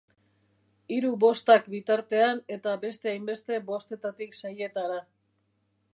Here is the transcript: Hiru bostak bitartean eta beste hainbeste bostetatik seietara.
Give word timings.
Hiru 0.95 1.11
bostak 1.23 1.67
bitartean 1.73 2.41
eta 2.57 2.73
beste 2.87 3.13
hainbeste 3.15 3.63
bostetatik 3.71 4.37
seietara. 4.43 4.99